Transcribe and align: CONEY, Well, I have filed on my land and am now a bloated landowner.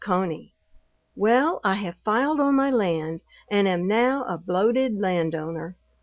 CONEY, 0.03 0.55
Well, 1.15 1.59
I 1.63 1.75
have 1.75 1.93
filed 1.95 2.39
on 2.39 2.55
my 2.55 2.71
land 2.71 3.21
and 3.51 3.67
am 3.67 3.87
now 3.87 4.23
a 4.23 4.35
bloated 4.35 4.99
landowner. 4.99 5.77